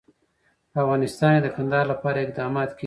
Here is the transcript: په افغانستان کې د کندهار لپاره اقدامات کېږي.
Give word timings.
په 0.71 0.77
افغانستان 0.83 1.31
کې 1.35 1.41
د 1.43 1.47
کندهار 1.55 1.85
لپاره 1.93 2.17
اقدامات 2.25 2.69
کېږي. 2.71 2.79